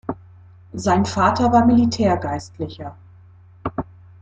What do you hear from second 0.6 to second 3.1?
Sein Vater war Militärgeistlicher.